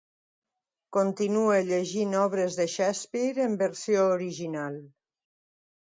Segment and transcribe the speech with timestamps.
[0.97, 4.83] Continua llegint obres de Shakespeare en versió original.